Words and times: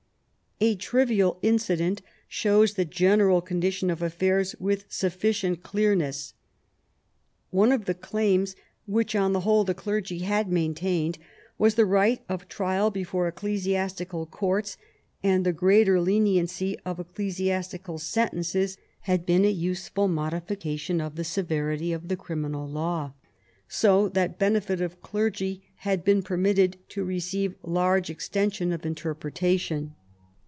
A 0.63 0.75
trivial 0.75 1.39
incident 1.41 2.03
shows 2.27 2.75
the 2.75 2.85
general 2.85 3.41
condition 3.41 3.89
of 3.89 4.03
affairs 4.03 4.55
with 4.59 4.85
sufficient 4.89 5.63
clearness. 5.63 6.35
One 7.49 7.71
of 7.71 7.85
the 7.85 7.95
claims 7.95 8.55
which 8.85 9.15
on 9.15 9.33
the 9.33 9.39
whole 9.39 9.63
the 9.63 9.73
clergy 9.73 10.19
had 10.19 10.51
maintained 10.51 11.17
was 11.57 11.73
the 11.73 11.85
right 11.87 12.21
of 12.29 12.47
trial 12.47 12.91
before 12.91 13.27
ecclesiastical 13.27 14.27
courts; 14.27 14.77
and 15.23 15.43
the 15.47 15.51
greater 15.51 15.99
leniency 15.99 16.77
of 16.85 16.99
ecclesiastical 16.99 17.97
sentences 17.97 18.77
had 18.99 19.25
been 19.25 19.43
a 19.45 19.49
useful 19.49 20.07
modification 20.07 21.01
of 21.01 21.15
the 21.15 21.23
severity 21.23 21.91
of 21.91 22.07
the 22.07 22.15
criminal 22.15 22.69
law, 22.69 23.13
so 23.67 24.07
that 24.09 24.37
benefit 24.37 24.79
of 24.79 25.01
clergy 25.01 25.63
had 25.77 26.03
been 26.03 26.21
permitted 26.21 26.77
to 26.89 27.03
receive 27.03 27.55
large 27.63 28.11
extension 28.11 28.71
of 28.71 28.85
interpretation. 28.85 29.95